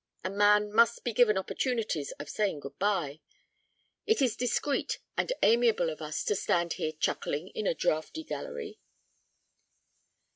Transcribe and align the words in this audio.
A 0.23 0.31
man 0.31 0.73
must 0.73 1.03
be 1.03 1.13
given 1.13 1.37
opportunities 1.37 2.11
of 2.13 2.27
saying 2.27 2.61
good 2.61 2.79
bye. 2.79 3.19
It 4.07 4.19
is 4.19 4.35
discreet 4.35 4.97
and 5.15 5.31
amiable 5.43 5.91
of 5.91 6.01
us 6.01 6.23
to 6.23 6.33
stand 6.35 6.73
here 6.73 6.91
chuckling 6.93 7.49
in 7.49 7.67
a 7.67 7.75
draughty 7.75 8.23
gallery." 8.23 8.79